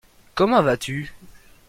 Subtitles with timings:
[0.33, 1.13] Comment vas-tu?